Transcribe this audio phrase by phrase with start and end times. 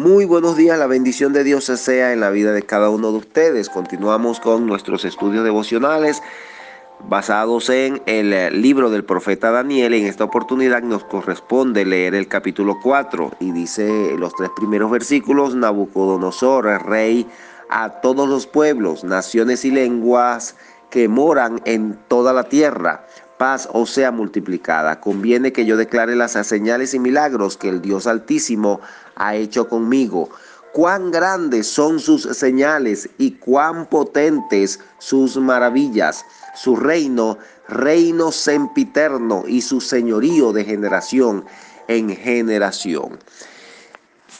[0.00, 3.18] Muy buenos días, la bendición de Dios sea en la vida de cada uno de
[3.18, 3.68] ustedes.
[3.68, 6.22] Continuamos con nuestros estudios devocionales
[7.06, 9.92] basados en el libro del profeta Daniel.
[9.92, 15.54] En esta oportunidad nos corresponde leer el capítulo 4 y dice los tres primeros versículos,
[15.54, 17.26] Nabucodonosor, rey
[17.68, 20.56] a todos los pueblos, naciones y lenguas
[20.88, 23.04] que moran en toda la tierra
[23.40, 25.00] paz o sea multiplicada.
[25.00, 28.82] Conviene que yo declare las señales y milagros que el Dios Altísimo
[29.16, 30.28] ha hecho conmigo.
[30.74, 36.22] Cuán grandes son sus señales y cuán potentes sus maravillas.
[36.54, 41.46] Su reino, reino sempiterno y su señorío de generación
[41.88, 43.18] en generación.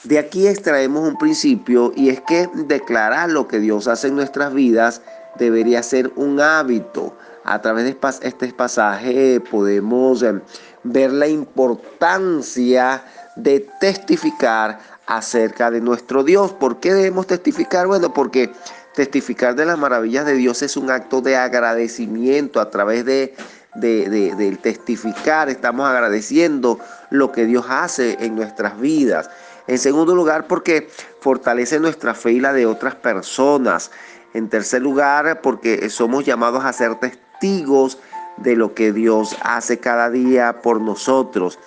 [0.05, 4.52] De aquí extraemos un principio y es que declarar lo que Dios hace en nuestras
[4.52, 5.01] vidas
[5.38, 7.16] debería ser un hábito
[7.50, 10.40] a través de este pasaje podemos em,
[10.84, 13.02] ver la importancia
[13.34, 16.52] de testificar acerca de nuestro Dios.
[16.52, 17.88] ¿Por qué debemos testificar?
[17.88, 18.52] Bueno, porque
[18.95, 23.34] testificar de las maravillas de Dios es un acto de agradecimiento a través de,
[23.74, 25.51] del testificar.
[25.51, 26.79] Estamos agradeciendo
[27.10, 29.29] lo que Dios hace en nuestras vidas.
[29.66, 30.88] En segundo lugar, porque
[31.20, 33.90] fortalece nuestra fe y la de otras personas.
[34.35, 40.10] En tercer lugar, porque somos llamados a ser testigos de lo que Dios hace cada
[40.10, 41.59] día por nosotros.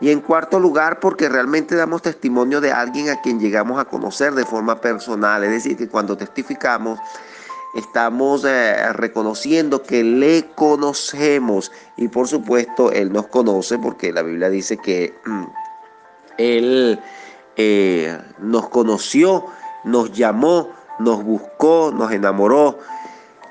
[0.00, 4.32] Y en cuarto lugar, porque realmente damos testimonio de alguien a quien llegamos a conocer
[4.34, 5.42] de forma personal.
[5.44, 6.98] Es decir, que cuando testificamos,
[7.74, 11.72] estamos eh, reconociendo que le conocemos.
[11.96, 15.44] Y por supuesto, Él nos conoce porque la Biblia dice que mm,
[16.38, 17.00] Él
[17.56, 19.46] eh, nos conoció,
[19.84, 20.70] nos llamó,
[21.00, 22.78] nos buscó, nos enamoró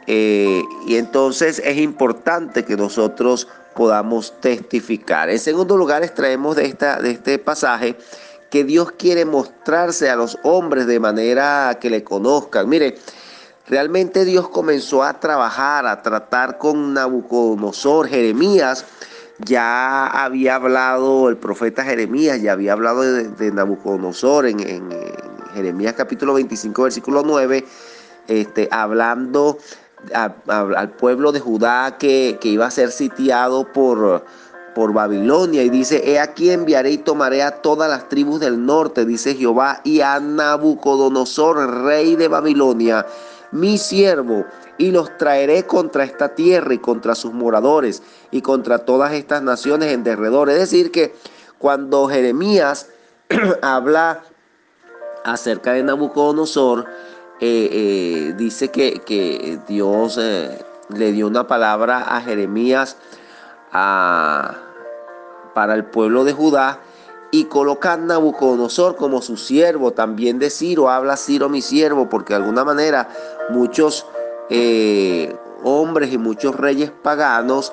[0.08, 5.30] eh, y entonces es importante que nosotros podamos testificar.
[5.30, 7.98] En segundo lugar, extraemos de, esta, de este pasaje
[8.50, 12.70] que Dios quiere mostrarse a los hombres de manera que le conozcan.
[12.70, 12.96] Mire,
[13.68, 18.86] realmente Dios comenzó a trabajar, a tratar con Nabucodonosor, Jeremías.
[19.40, 24.58] Ya había hablado el profeta Jeremías, ya había hablado de, Nabucodonosor en,
[25.54, 27.66] Jeremías capítulo 25, versículo 9,
[28.28, 29.58] este, hablando
[30.14, 34.24] al pueblo de Judá que, iba a ser sitiado por,
[34.76, 39.06] por Babilonia y dice, he aquí enviaré y tomaré a todas las tribus del norte,
[39.06, 43.06] dice Jehová, y a Nabucodonosor, rey de Babilonia,
[43.52, 44.46] mi siervo,
[44.78, 49.92] y los traeré contra esta tierra y contra sus moradores y contra todas estas naciones
[49.94, 50.50] en derredor.
[50.50, 51.16] Es decir, que
[51.58, 52.90] cuando Jeremías
[53.62, 54.22] habla
[55.24, 56.86] acerca de Nabucodonosor,
[57.40, 62.98] eh, eh, dice que, Dios eh, le dio una palabra a Jeremías
[63.72, 64.56] para
[65.76, 66.80] el pueblo de Judá
[67.30, 72.34] y coloca a Nabucodonosor como su siervo, también de Ciro, habla Ciro mi siervo, porque
[72.34, 73.08] de alguna manera
[73.50, 74.08] muchos
[75.64, 77.72] hombres y muchos reyes paganos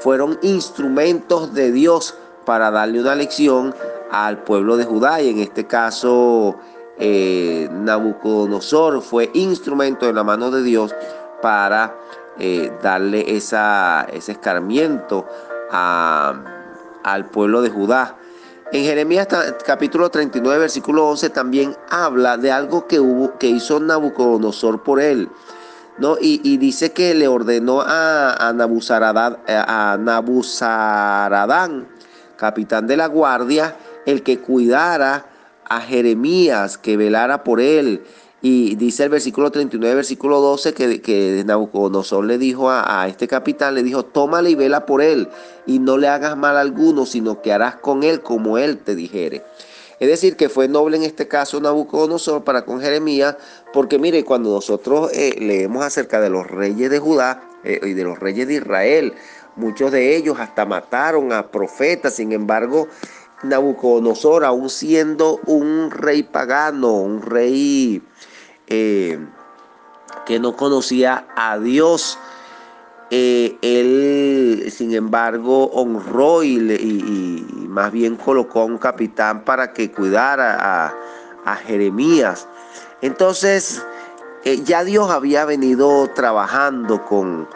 [0.00, 2.14] fueron instrumentos de Dios
[2.44, 3.74] para darle una lección
[4.10, 6.56] al pueblo de Judá y en este caso
[6.98, 10.94] eh, Nabucodonosor fue instrumento en la mano de Dios
[11.40, 11.94] para
[12.38, 13.56] eh, darle ese
[14.26, 15.26] escarmiento
[15.70, 18.16] al pueblo de Judá.
[18.72, 19.28] En Jeremías
[19.64, 25.28] capítulo 39, versículo 11 también habla de algo que, hubo, que hizo Nabucodonosor por él.
[25.98, 26.16] ¿no?
[26.20, 31.88] Y, dice que le ordenó a, a, a Nabuzaradán,
[32.36, 33.76] capitán de la guardia,
[34.06, 35.24] el que cuidara
[35.68, 38.02] a Jeremías que velara por él.
[38.40, 43.74] Y dice el versículo 39, versículo 12, que, que Nabucodonosor le dijo a, este capitán,
[43.74, 45.28] le dijo, tómale y vela por él,
[45.66, 48.94] y no le hagas mal a alguno, sino que harás con él como él te
[48.94, 49.42] dijere.
[49.98, 53.36] Es decir, que fue noble en este caso Nabucodonosor para con Jeremías,
[53.72, 58.04] porque mire, cuando nosotros eh, leemos acerca de los reyes de Judá eh, y de
[58.04, 59.14] los reyes de Israel,
[59.56, 62.86] muchos de ellos hasta mataron a profetas, sin embargo,
[63.42, 68.02] Nabucodonosor, aún siendo un rey pagano, un rey
[68.66, 69.18] eh,
[70.26, 72.18] que no conocía a Dios,
[73.10, 76.58] eh, él, sin embargo, honró y,
[77.68, 80.86] más bien colocó a un capitán para que cuidara
[81.46, 82.46] a, Jeremías.
[83.00, 83.82] Entonces,
[84.44, 87.48] eh, ya Dios había venido trabajando con,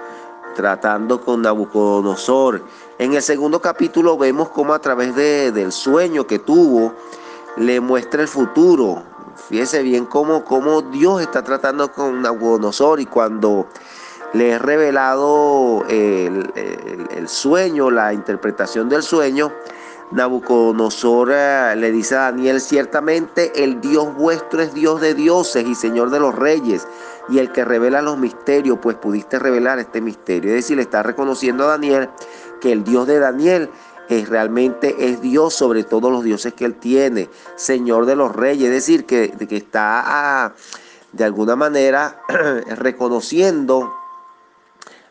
[0.54, 2.62] tratando con Nabucodonosor.
[2.98, 6.94] En el segundo capítulo vemos cómo a través del sueño que tuvo,
[7.56, 9.02] le muestra el futuro.
[9.48, 13.66] Fíjese bien cómo, cómo Dios está tratando con Nabucodonosor y cuando
[14.32, 16.50] le es revelado el,
[17.26, 19.52] sueño, la interpretación del sueño,
[20.10, 25.74] Nabucodonosor eh, le dice a Daniel, ciertamente el Dios vuestro es Dios de dioses y
[25.74, 26.86] Señor de los reyes
[27.28, 30.50] y el que revela los misterios, pues pudiste revelar este misterio.
[30.50, 32.08] Es decir, le está reconociendo a Daniel
[32.60, 33.70] que el Dios de Daniel
[34.08, 38.68] es, realmente es Dios sobre todos los dioses que él tiene, Señor de los reyes,
[38.68, 40.52] es decir, que, que está ah,
[41.12, 42.20] de alguna manera
[42.76, 43.92] reconociendo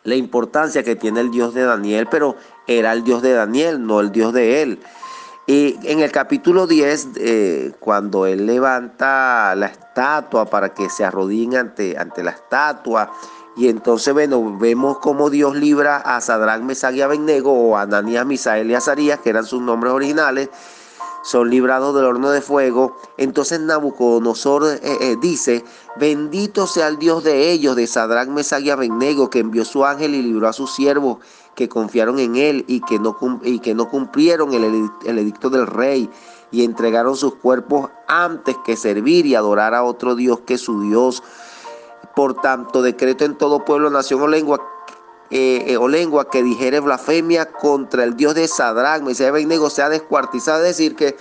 [0.03, 2.35] la importancia que tiene el Dios de Daniel, pero
[2.67, 4.79] era el Dios de Daniel, no el Dios de él.
[5.53, 11.57] Y en el capítulo 10, eh, cuando él levanta la estatua para que se arrodillen
[11.57, 13.11] ante, ante la estatua,
[13.57, 18.25] y entonces bueno, vemos cómo Dios libra a Sadrán, Mesach y Abednego, o a Ananías,
[18.25, 20.47] Misael y Azarías, que eran sus nombres originales,
[21.21, 22.95] son librados del horno de fuego.
[23.17, 25.65] Entonces Nabucodonosor eh, eh, dice,
[25.97, 30.15] bendito sea el Dios de ellos, de Sadrach, Mesach y Abednego, que envió su ángel
[30.15, 31.17] y libró a sus siervos
[31.55, 35.67] que confiaron en él y que no, y que no cumplieron el, el edicto del
[35.67, 36.09] rey
[36.51, 41.23] y entregaron sus cuerpos antes que servir y adorar a otro Dios que su Dios.
[42.15, 44.59] Por tanto, decreto en todo pueblo, nación o lengua
[45.33, 49.87] eh, eh, o lengua que dijere blasfemia contra el Dios de Sadrach, Mesías Abednego sea
[49.87, 50.65] descuartizado.
[50.65, 51.15] Es decir, que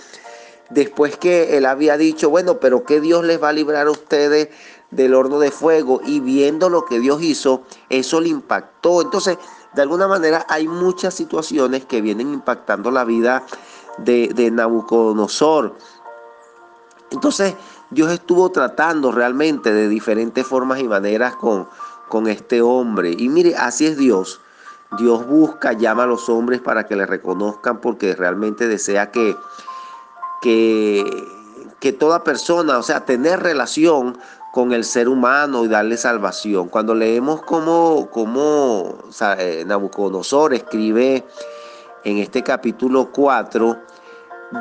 [0.69, 4.49] después que él había dicho, bueno, pero ¿qué Dios les va a librar a ustedes
[4.89, 6.01] del horno de fuego?
[6.03, 9.01] Y viendo lo que Dios hizo, eso le impactó.
[9.01, 9.37] Entonces,
[9.73, 13.43] de alguna manera hay muchas situaciones que vienen impactando la vida
[13.97, 15.75] de, de Nabucodonosor.
[17.11, 17.55] Entonces,
[17.89, 21.67] Dios estuvo tratando realmente de diferentes formas y maneras con,
[22.07, 23.15] con este hombre.
[23.17, 24.41] Y mire, así es Dios.
[24.97, 29.37] Dios busca, llama a los hombres para que le reconozcan porque realmente desea que,
[30.41, 31.27] que,
[31.81, 34.17] que toda persona, o sea, tener relación
[34.53, 36.69] con el ser humano y darle salvación.
[36.69, 38.99] Cuando leemos cómo, cómo
[39.39, 41.25] eh, Nabucodonosor escribe
[42.03, 43.77] en este capítulo 4,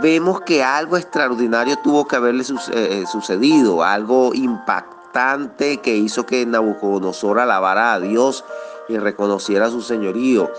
[0.00, 6.46] vemos que algo extraordinario tuvo que haberle eh, eh, sucedido, algo impactante que hizo que
[6.46, 8.44] Nabucodonosor alabara a Dios
[8.88, 10.50] y reconociera su señorío.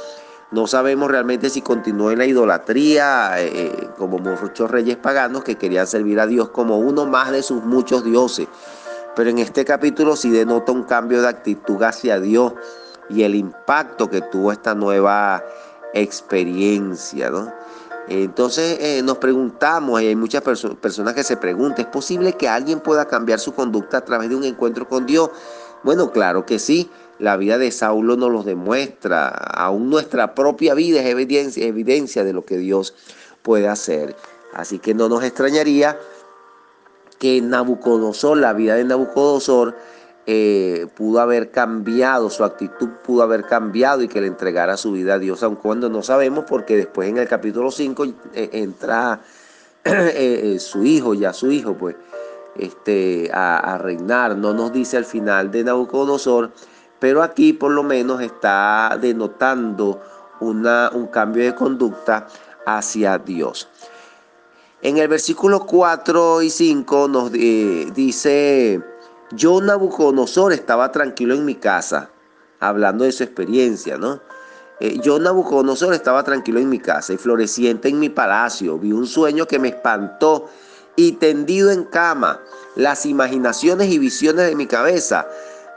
[0.51, 5.87] No sabemos realmente si continuó en la idolatría, eh, como muchos reyes paganos que querían
[5.87, 8.47] servir a Dios como uno más de sus muchos dioses.
[9.15, 12.53] Pero en este capítulo sí denota un cambio de actitud hacia Dios
[13.09, 15.41] y el impacto que tuvo esta nueva
[15.93, 17.29] experiencia.
[17.29, 17.53] ¿no?
[18.09, 22.81] Entonces eh, nos preguntamos, y hay muchas personas que se preguntan, ¿es posible que alguien
[22.81, 25.29] pueda cambiar su conducta a través de un encuentro con Dios?
[25.83, 26.91] Bueno, claro que sí.
[27.19, 29.27] La vida de Saulo nos lo demuestra.
[29.27, 31.07] Aún nuestra propia vida es
[31.57, 32.93] evidencia, de lo que Dios
[33.41, 34.15] puede hacer.
[34.53, 35.97] Así que no nos extrañaría
[37.19, 39.75] que Nabucodonosor, la vida de Nabucodonosor,
[40.27, 45.15] eh, pudo haber cambiado, su actitud pudo haber cambiado y que le entregara su vida
[45.15, 49.21] a Dios, aun cuando no sabemos, porque después en el capítulo 5 eh, entra
[49.83, 51.95] eh, su hijo, ya su hijo, pues,
[52.55, 54.37] este, a, reinar.
[54.37, 56.51] No nos dice al final de Nabucodonosor,
[57.01, 59.99] pero aquí por lo menos está denotando
[60.39, 62.27] una, un cambio de conducta
[62.63, 63.67] hacia Dios.
[64.83, 68.83] En el versículo 4 y 5 nos dice
[69.31, 72.11] yo, Nabucodonosor, estaba tranquilo en mi casa,
[72.59, 74.19] hablando de su experiencia, ¿no?
[74.79, 78.77] Eh, yo, Nabucodonosor, estaba tranquilo en mi casa y floreciente en mi palacio.
[78.77, 80.49] Vi un sueño que me espantó
[80.95, 82.41] y tendido en cama,
[82.75, 85.27] las imaginaciones y visiones de mi cabeza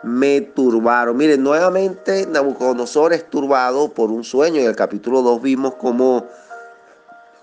[0.05, 1.17] me turbaron.
[1.17, 4.61] Miren, nuevamente Nabucodonosor es turbado por un sueño.
[4.61, 6.27] En el capítulo 2 vimos cómo,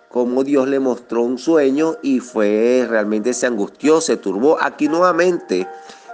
[0.10, 4.58] cómo Dios le mostró un sueño y fue realmente se angustió, se turbó.
[4.62, 5.68] Aquí nuevamente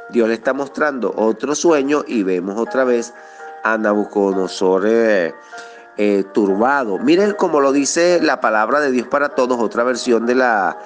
[0.10, 3.14] Dios le está mostrando otro sueño y vemos otra vez
[3.64, 5.34] a Nabucodonosor eh,
[5.98, 6.98] eh, turbado.
[7.00, 10.78] Miren como lo dice la palabra de Dios para todos, otra versión de la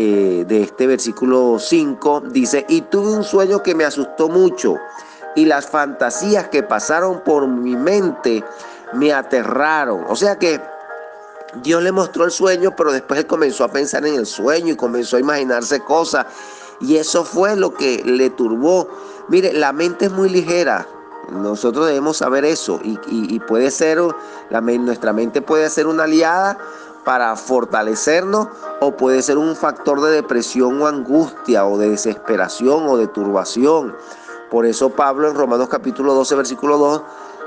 [0.00, 4.76] eh, de este versículo 5 dice, "Y tuve un sueño que me asustó mucho,
[5.34, 8.44] y las fantasías que pasaron por mi mente
[8.92, 10.60] me aterraron." O sea que
[11.64, 14.76] Dios le mostró el sueño, pero después él comenzó a pensar en el sueño y
[14.76, 16.26] comenzó a imaginarse cosas
[16.80, 18.88] y eso fue lo que le turbó.
[19.28, 20.86] Mire, la mente es muy ligera.
[21.30, 22.80] Nosotros debemos saber eso.
[22.82, 24.00] Y, puede ser,
[24.50, 26.58] nuestra mente puede ser una aliada
[27.08, 28.48] para fortalecernos
[28.80, 33.96] o puede ser un factor de depresión o angustia o de desesperación o de turbación.
[34.50, 37.02] Por eso Pablo en Romanos capítulo 12, versículo 2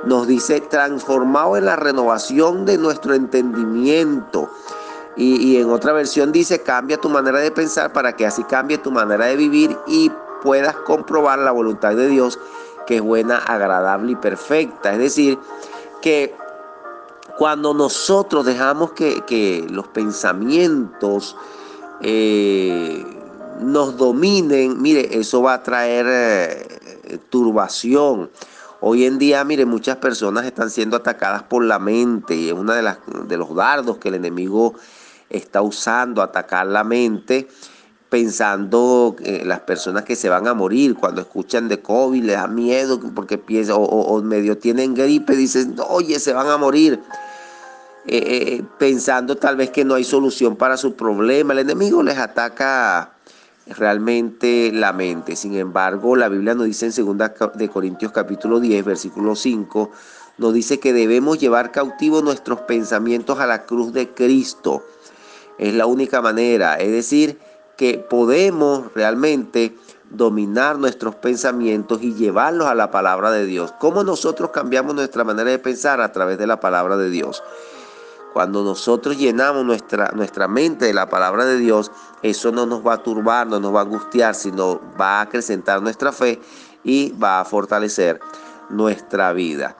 [0.05, 4.49] nos dice, transformado en la renovación de nuestro entendimiento
[5.15, 8.89] y, en otra versión dice, cambia tu manera de pensar para que así cambie tu
[8.89, 12.39] manera de vivir y puedas comprobar la voluntad de Dios
[12.87, 14.93] que es buena, agradable y perfecta.
[14.93, 15.37] Es decir,
[16.01, 16.35] que
[17.37, 21.35] cuando nosotros dejamos que, los pensamientos
[22.01, 23.05] eh,
[23.61, 28.29] nos dominen, mire, eso va a traer eh, turbación.
[28.79, 32.73] Hoy en día, mire, muchas personas están siendo atacadas por la mente y es uno
[32.73, 32.95] de,
[33.27, 34.73] de los dardos que el enemigo
[35.29, 37.47] está usando, atacar la mente
[38.11, 42.45] pensando que las personas que se van a morir cuando escuchan de COVID les da
[42.45, 46.99] miedo porque piensan o, medio tienen gripe dicen oye se van a morir
[48.07, 51.53] eh, eh, pensando tal vez que no hay solución para su problema.
[51.53, 53.13] El enemigo les ataca
[53.77, 55.37] realmente la mente.
[55.37, 59.89] Sin embargo la Biblia nos dice en 2 de Corintios capítulo 10 versículo 5
[60.37, 64.83] nos dice que debemos llevar cautivos nuestros pensamientos a la cruz de Cristo.
[65.57, 66.75] Es la única manera.
[66.75, 67.37] Es decir
[67.81, 69.75] que podemos realmente
[70.11, 73.73] dominar nuestros pensamientos y llevarlos a la palabra de Dios.
[73.79, 77.41] ¿Cómo nosotros cambiamos nuestra manera de pensar a través de la palabra de Dios?
[78.33, 82.93] Cuando nosotros llenamos nuestra, nuestra mente de la palabra de Dios, eso no nos va
[82.93, 86.39] a turbar, no nos va a angustiar, sino va a acrecentar nuestra fe
[86.83, 88.19] y va a fortalecer
[88.69, 89.75] nuestra vida.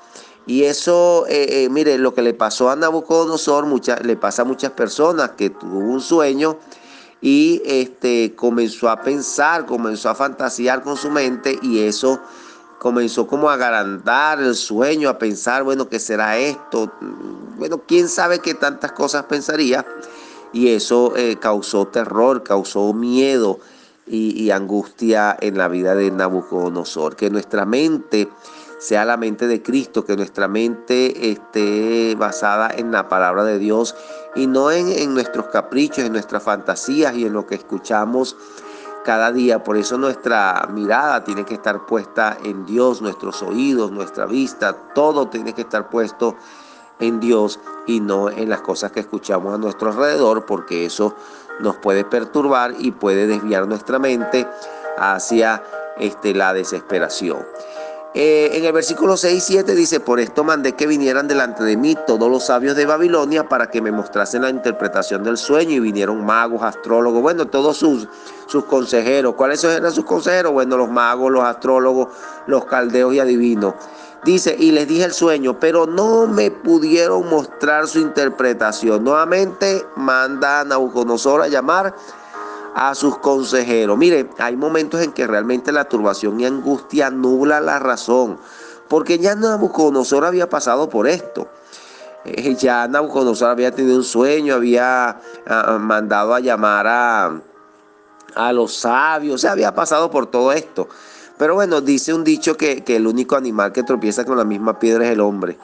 [0.48, 3.68] Y eso, eh, eh, mire, lo que le pasó a Nabucodonosor,
[4.04, 6.58] le pasa a muchas personas que tuvo un sueño
[7.22, 12.20] y este, comenzó a pensar, comenzó a fantasear con su mente y eso
[12.80, 16.92] comenzó como a agrandar el sueño, a pensar, bueno, ¿qué será esto?
[17.58, 19.86] Bueno, quién sabe qué tantas cosas pensaría
[20.52, 23.60] y eso eh, causó terror, causó miedo
[24.08, 27.16] y, y angustia en la vida de Nabucodonosor.
[27.16, 28.28] Que nuestra mente
[28.80, 33.96] sea la mente de Cristo, que nuestra mente esté basada en la palabra de Dios
[34.36, 38.36] y no en, nuestros caprichos, en nuestras fantasías y en lo que escuchamos
[39.04, 39.64] cada día.
[39.64, 45.28] Por eso nuestra mirada tiene que estar puesta en Dios, nuestros oídos, nuestra vista, todo
[45.28, 46.36] tiene que estar puesto
[47.00, 51.16] en Dios y no en las cosas que escuchamos a nuestro alrededor, porque eso
[51.60, 54.48] nos puede perturbar y puede desviar nuestra mente
[54.98, 55.64] hacia
[55.98, 57.46] este, la desesperación.
[58.14, 61.78] Eh, en el versículo 6 y 7 dice, por esto mandé que vinieran delante de
[61.78, 65.80] mí todos los sabios de Babilonia para que me mostrasen la interpretación del sueño y
[65.80, 68.10] vinieron magos, astrólogos, bueno, todos sus,
[68.48, 69.36] sus consejeros.
[69.36, 70.52] ¿Cuáles eran sus consejeros?
[70.52, 72.10] Bueno, los magos, los astrólogos,
[72.48, 73.76] los caldeos y adivinos.
[74.26, 79.06] Dice, y les dije el sueño, pero no me pudieron mostrar su interpretación.
[79.06, 81.96] Nuevamente manda a Nabucodonosor a llamar
[82.76, 83.98] a sus consejeros.
[83.98, 88.38] Mire, hay momentos en que realmente la turbación y angustia nubla la razón,
[88.88, 91.50] porque ya Nabucodonosor había pasado por esto.
[92.26, 97.42] Eh, ya Nabucodonosor había tenido un sueño, había ah, mandado a llamar a,
[98.36, 100.88] a los sabios, se había pasado por todo esto.
[101.38, 104.78] Pero bueno, dice un dicho que, que el único animal que tropieza con la misma
[104.78, 105.58] piedra es el hombre.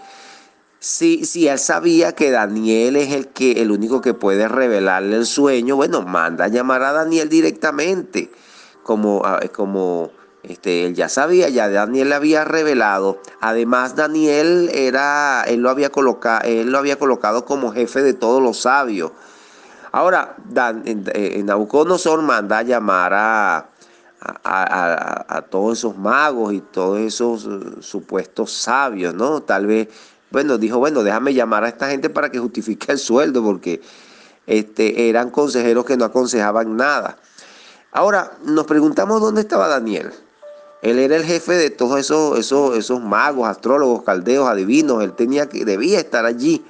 [0.79, 5.25] Si, si él sabía que Daniel es el, que, el único que puede revelarle el
[5.25, 8.31] sueño, bueno, manda a llamar a Daniel directamente.
[8.84, 10.12] Como, ah, como
[10.43, 13.22] este, él ya sabía, ya Daniel le había revelado.
[13.41, 18.41] Además, Daniel era, él lo había colocado, él lo había colocado como jefe de todos
[18.41, 19.12] los sabios.
[19.91, 20.84] Ahora, Dan,
[21.43, 23.69] Nabucodonosor manda a llamar a,
[24.43, 29.41] a, todos esos magos y todos esos uh, supuestos sabios, ¿no?
[29.41, 29.88] Tal vez
[30.29, 33.81] bueno, dijo, bueno, déjame llamar a esta gente para que justifique el sueldo, porque
[34.46, 37.17] este, eran consejeros que no aconsejaban nada.
[37.91, 40.12] Ahora, nos preguntamos dónde estaba Daniel.
[40.81, 45.03] Él era el jefe de todos esos, esos, esos magos, astrólogos, caldeos, adivinos.
[45.03, 46.63] Él tenía que, debía estar allí.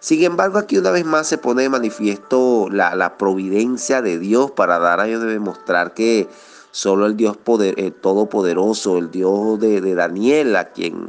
[0.00, 4.78] Sin embargo, aquí una vez más se pone de manifiesto la, providencia de Dios para
[4.78, 6.28] dar a ellos de demostrar que
[6.70, 11.08] solo el Dios poder, el Todopoderoso, el Dios de, de Daniel, a quien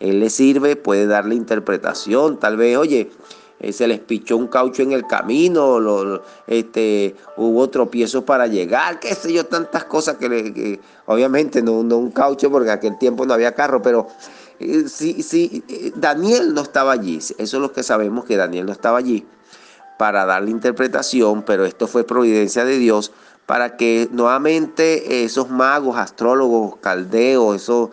[0.00, 3.10] él le sirve, puede darle interpretación, tal vez, oye,
[3.58, 9.14] eh, se les pichó un caucho en el camino, este, hubo tropiezos para llegar, qué
[9.14, 13.80] sé yo, tantas cosas que, obviamente no, un caucho porque aquel tiempo no había carro,
[13.80, 14.08] pero
[14.60, 18.66] eh, sí, sí, eh, Daniel no estaba allí, eso es lo que sabemos que Daniel
[18.66, 19.24] no estaba allí
[19.98, 23.12] para darle interpretación, pero esto fue providencia de Dios
[23.46, 27.90] para que nuevamente esos magos, astrólogos, caldeos, eso,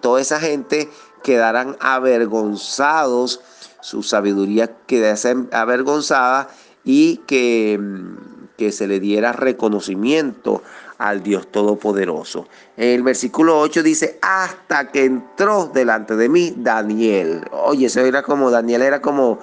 [0.00, 0.90] toda esa gente
[1.22, 3.40] quedaran avergonzados,
[3.80, 6.48] su sabiduría quedase avergonzada
[6.84, 7.80] y que,
[8.56, 10.62] que se le diera reconocimiento
[11.00, 12.46] al Dios Todopoderoso.
[12.76, 17.42] El versículo 8 dice, hasta que entró delante de mí Daniel.
[17.52, 19.38] Oye, eso era como, Daniel era como,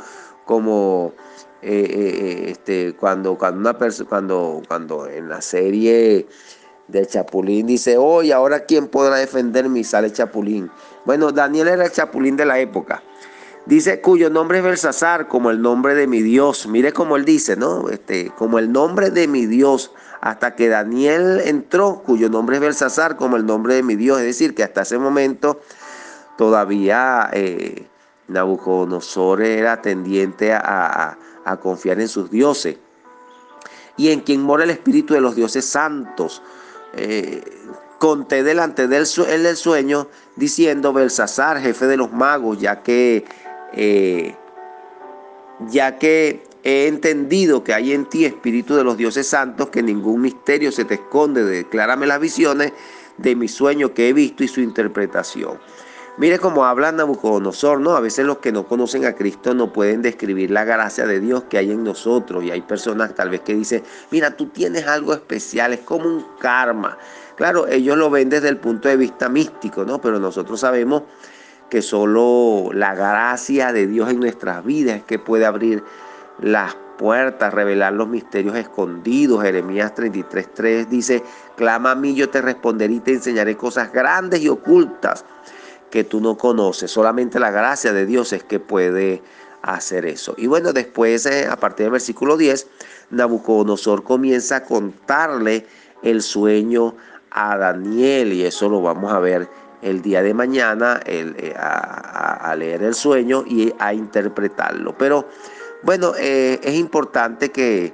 [0.45, 1.13] como,
[1.63, 6.27] eh, eh, este, cuando, cuando una persona, cuando, cuando en la serie
[6.87, 7.67] de Chapulín.
[7.67, 10.69] Dice, hoy, ahora quién podrá defenderme sale Chapulín.
[11.05, 13.03] Bueno, Daniel era el Chapulín de la época.
[13.65, 16.67] Dice, cuyo nombre es Belsasar, como el nombre de mi Dios.
[16.67, 17.89] Mire cómo él dice, ¿no?
[17.89, 19.91] Este, como el nombre de mi Dios.
[20.21, 24.19] Hasta que Daniel entró, cuyo nombre es Belsasar, como el nombre de mi Dios.
[24.19, 25.59] Es decir, que hasta ese momento
[26.37, 27.87] todavía eh,
[28.29, 31.17] Nabucodonosor era tendiente a,
[31.61, 32.77] confiar en sus dioses.
[33.97, 36.41] Y en quien mora el espíritu de los dioses santos.
[36.93, 37.43] Eh,
[37.99, 43.25] conté delante del sueño, diciendo, Belsasar, jefe de los magos, ya que
[43.73, 44.35] eh,
[45.69, 50.21] ya que he entendido que hay en ti espíritu de los dioses santos, que ningún
[50.21, 52.73] misterio se te esconde, declárame las visiones
[53.17, 55.57] de mi sueño que he visto y su interpretación.
[56.17, 57.95] Mire cómo habla Nabucodonosor, ¿no?
[57.95, 61.43] A veces los que no conocen a Cristo no pueden describir la gracia de Dios
[61.43, 62.43] que hay en nosotros.
[62.43, 66.25] Y hay personas tal vez que dicen, mira, tú tienes algo especial, es como un
[66.39, 66.97] karma.
[67.35, 70.01] Claro, ellos lo ven desde el punto de vista místico, ¿no?
[70.01, 71.03] Pero nosotros sabemos
[71.69, 75.83] que solo la gracia de Dios en nuestras vidas es que puede abrir
[76.39, 79.43] las puertas, revelar los misterios escondidos.
[79.43, 81.23] Jeremías 33.3 dice,
[81.55, 85.23] clama a mí, yo te responderé y te enseñaré cosas grandes y ocultas
[85.89, 86.91] que tú no conoces.
[86.91, 89.21] Solamente la gracia de Dios es que puede
[89.61, 90.33] hacer eso.
[90.37, 92.67] Y bueno, después, eh, a partir del versículo 10,
[93.11, 95.65] Nabucodonosor comienza a contarle
[96.03, 96.95] el sueño
[97.31, 99.49] a Daniel y eso lo vamos a ver
[99.81, 104.97] el día de mañana eh, a, leer el sueño y a interpretarlo.
[104.97, 105.27] Pero
[105.83, 107.93] bueno, eh, es importante que,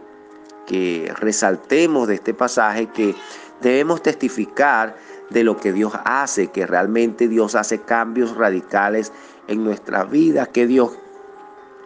[0.66, 3.16] que resaltemos de este pasaje que
[3.62, 4.96] debemos testificar
[5.34, 9.12] de lo que Dios hace, que realmente Dios hace cambios radicales
[9.48, 10.92] en nuestras vidas, que Dios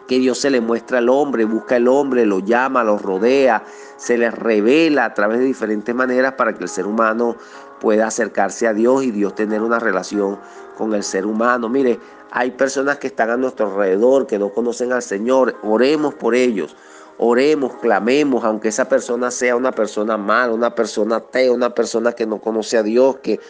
[0.06, 3.62] que Dios se le muestra al hombre, busca al hombre, lo llama, lo rodea,
[3.98, 7.36] se le revela a través de diferentes maneras para que el ser humano
[7.78, 10.38] pueda acercarse a Dios y Dios tener una relación
[10.78, 11.68] con el ser humano.
[11.68, 12.00] Mire,
[12.30, 15.56] hay personas que están a nuestro alrededor, que no conocen al Señor.
[15.62, 16.74] Oremos por ellos.
[17.18, 22.26] Oremos, clamemos, aunque esa persona sea una persona mala, una persona atea, una persona que
[22.26, 23.40] no conoce a Dios, que,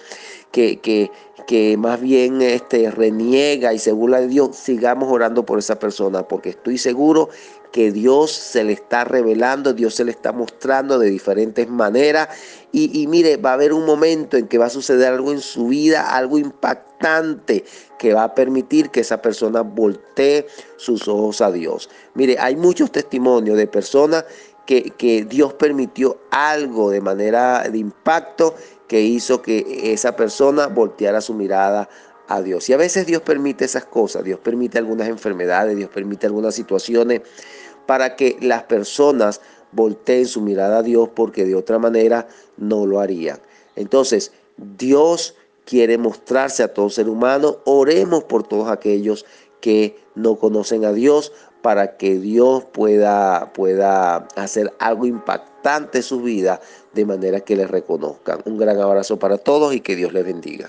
[0.50, 1.10] que, que,
[1.46, 6.26] que más bien este, reniega y se burla de Dios, sigamos orando por esa persona,
[6.26, 7.28] porque estoy seguro
[7.72, 12.28] que Dios se le está revelando, Dios se le está mostrando de diferentes maneras.
[12.70, 15.68] Y, mire, va a haber un momento en que va a suceder algo en su
[15.68, 17.64] vida, algo impactante,
[17.98, 21.88] que va a permitir que esa persona voltee sus ojos a Dios.
[22.14, 24.26] Mire, hay muchos testimonios de personas
[24.66, 28.54] que, que Dios permitió algo de manera de impacto
[28.86, 31.88] que hizo que esa persona volteara su mirada
[32.28, 32.68] a Dios.
[32.68, 37.22] Y a veces Dios permite esas cosas, Dios permite algunas enfermedades, Dios permite algunas situaciones
[37.86, 39.40] para que las personas
[39.72, 43.38] volteen su mirada a Dios porque de otra manera no lo harían.
[43.76, 47.58] Entonces, Dios quiere mostrarse a todo ser humano.
[47.64, 49.24] Oremos por todos aquellos
[49.60, 56.22] que no conocen a Dios para que Dios pueda, pueda hacer algo impactante en su
[56.22, 56.60] vida
[56.94, 58.40] de manera que les reconozcan.
[58.44, 60.66] Un gran abrazo para todos y que Dios les bendiga.